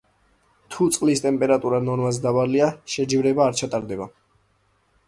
[0.75, 4.15] თუ წყლის ტემპერატურა ნორმაზე დაბალია, შეჯიბრება არ ჩატარდება.